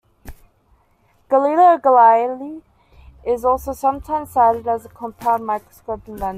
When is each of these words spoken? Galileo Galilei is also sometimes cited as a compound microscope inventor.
Galileo 1.29 1.77
Galilei 1.77 2.63
is 3.23 3.45
also 3.45 3.71
sometimes 3.71 4.31
cited 4.31 4.67
as 4.67 4.83
a 4.83 4.89
compound 4.89 5.45
microscope 5.45 6.07
inventor. 6.07 6.29